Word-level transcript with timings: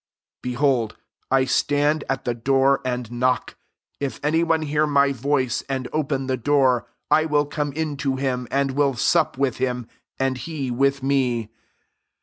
9,0 0.37 0.41
Behold, 0.41 0.97
1 1.29 1.45
stand 1.45 2.03
at 2.09 2.25
the 2.25 2.33
door 2.33 2.81
and 2.83 3.11
knock: 3.11 3.55
if 3.99 4.19
any 4.23 4.43
one 4.43 4.63
hear 4.63 4.87
my 4.87 5.11
voice, 5.11 5.61
and 5.69 5.87
open 5.93 6.25
the 6.25 6.35
door, 6.37 6.87
I 7.11 7.25
will 7.25 7.45
come 7.45 7.71
in 7.73 7.97
to 7.97 8.15
him, 8.15 8.47
and 8.49 8.71
will 8.71 8.95
sup 8.95 9.37
with 9.37 9.57
him, 9.57 9.87
and 10.17 10.39
he 10.39 10.71
with 10.71 11.03
me. 11.03 11.51